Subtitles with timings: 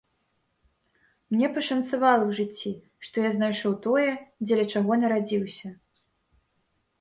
[1.33, 2.71] Мне пашанцавала ў жыцці,
[3.09, 4.07] што я знайшоў тое,
[4.47, 5.67] дзеля чаго нарадзіўся.